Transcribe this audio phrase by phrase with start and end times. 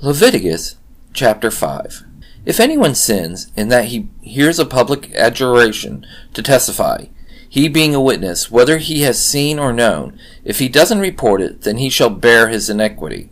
[0.00, 0.76] Leviticus
[1.12, 2.04] chapter 5.
[2.46, 7.06] If anyone sins in that he hears a public adjuration to testify,
[7.48, 11.62] he being a witness, whether he has seen or known, if he doesn't report it,
[11.62, 13.30] then he shall bear his iniquity.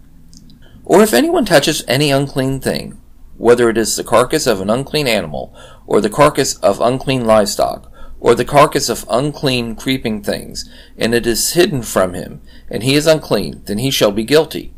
[0.85, 3.01] Or if anyone touches any unclean thing,
[3.37, 5.57] whether it is the carcass of an unclean animal,
[5.87, 11.29] or the carcass of unclean livestock, or the carcass of unclean creeping things, and it
[11.29, 14.73] is hidden from him, and he is unclean, then he shall be guilty.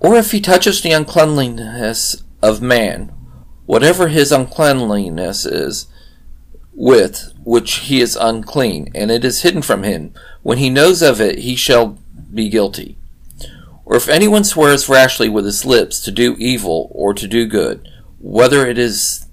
[0.00, 3.12] Or if he touches the uncleanliness of man,
[3.66, 5.86] whatever his uncleanliness is,
[6.72, 11.20] with which he is unclean, and it is hidden from him, when he knows of
[11.20, 11.98] it, he shall
[12.32, 12.96] be guilty.
[13.84, 17.88] Or if anyone swears rashly with his lips to do evil or to do good,
[18.20, 19.26] whether it is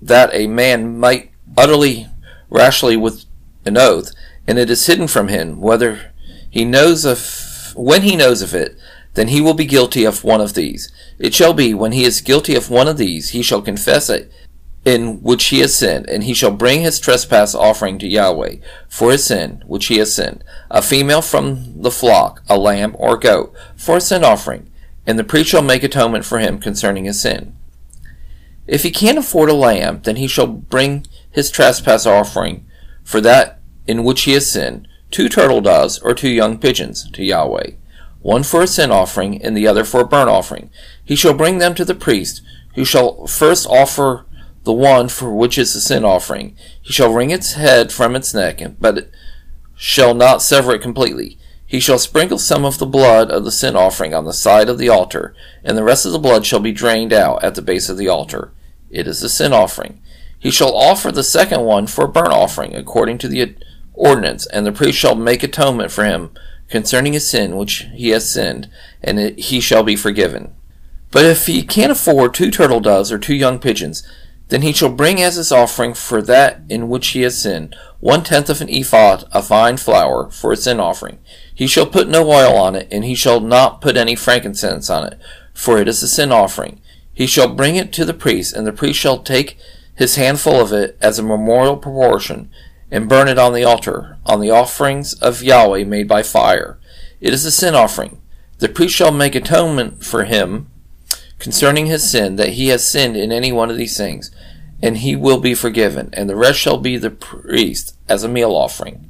[0.00, 2.06] that a man might utterly
[2.48, 3.24] rashly with
[3.66, 4.12] an oath,
[4.46, 6.12] and it is hidden from him, whether
[6.48, 8.76] he knows of when he knows of it,
[9.18, 10.92] then he will be guilty of one of these.
[11.18, 14.30] It shall be, when he is guilty of one of these, he shall confess it
[14.84, 19.10] in which he has sinned, and he shall bring his trespass offering to Yahweh for
[19.10, 23.52] his sin which he has sinned, a female from the flock, a lamb or goat,
[23.74, 24.70] for a sin offering,
[25.04, 27.56] and the priest shall make atonement for him concerning his sin.
[28.68, 32.66] If he can't afford a lamb, then he shall bring his trespass offering
[33.02, 37.24] for that in which he has sinned, two turtle doves or two young pigeons to
[37.24, 37.72] Yahweh
[38.20, 40.70] one for a sin offering, and the other for a burnt offering.
[41.04, 42.42] He shall bring them to the priest,
[42.74, 44.26] who shall first offer
[44.64, 46.56] the one for which is the sin offering.
[46.82, 49.10] He shall wring its head from its neck, but
[49.74, 51.38] shall not sever it completely.
[51.64, 54.78] He shall sprinkle some of the blood of the sin offering on the side of
[54.78, 57.88] the altar, and the rest of the blood shall be drained out at the base
[57.88, 58.52] of the altar.
[58.90, 60.00] It is a sin offering.
[60.38, 63.54] He shall offer the second one for a burnt offering, according to the
[63.92, 66.30] ordinance, and the priest shall make atonement for him
[66.68, 68.70] concerning his sin which he has sinned,
[69.02, 70.54] and he shall be forgiven.
[71.10, 74.06] But if he can't afford two turtle doves or two young pigeons,
[74.48, 78.22] then he shall bring as his offering for that in which he has sinned one
[78.22, 81.18] tenth of an ephah of fine flour for a sin offering.
[81.52, 85.04] He shall put no oil on it, and he shall not put any frankincense on
[85.04, 85.18] it,
[85.52, 86.80] for it is a sin offering.
[87.12, 89.58] He shall bring it to the priest, and the priest shall take
[89.96, 92.50] his handful of it as a memorial proportion,
[92.90, 96.78] and burn it on the altar, on the offerings of Yahweh made by fire.
[97.20, 98.20] It is a sin offering.
[98.58, 100.68] The priest shall make atonement for him
[101.38, 104.30] concerning his sin, that he has sinned in any one of these things,
[104.82, 108.52] and he will be forgiven, and the rest shall be the priest as a meal
[108.54, 109.08] offering.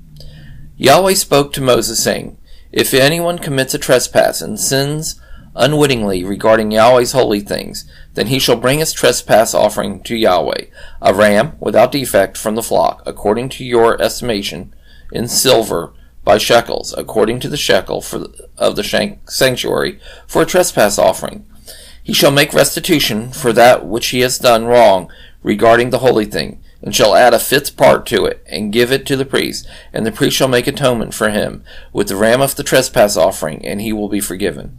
[0.76, 2.38] Yahweh spoke to Moses, saying,
[2.70, 5.20] If anyone commits a trespass and sins
[5.58, 10.66] unwittingly regarding Yahweh's holy things, then he shall bring his trespass offering to Yahweh,
[11.02, 14.72] a ram without defect from the flock, according to your estimation,
[15.12, 15.92] in silver
[16.24, 18.26] by shekels, according to the shekel for,
[18.56, 21.44] of the sanctuary, for a trespass offering.
[22.02, 25.10] He shall make restitution for that which he has done wrong
[25.42, 29.04] regarding the holy thing, and shall add a fifth part to it, and give it
[29.06, 32.54] to the priest, and the priest shall make atonement for him with the ram of
[32.54, 34.76] the trespass offering, and he will be forgiven.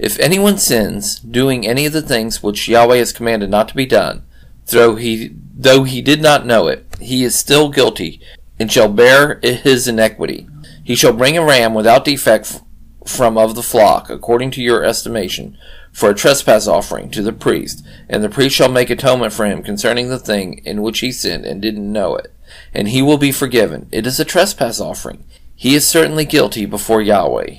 [0.00, 3.84] If anyone sins, doing any of the things which Yahweh has commanded not to be
[3.84, 4.24] done,
[4.68, 8.18] though he, though he did not know it, he is still guilty,
[8.58, 10.48] and shall bear his iniquity.
[10.82, 12.62] He shall bring a ram without defect
[13.06, 15.58] from of the flock, according to your estimation,
[15.92, 19.62] for a trespass offering to the priest, and the priest shall make atonement for him
[19.62, 22.32] concerning the thing in which he sinned and didn't know it,
[22.72, 23.86] and he will be forgiven.
[23.92, 25.26] It is a trespass offering.
[25.54, 27.56] He is certainly guilty before Yahweh.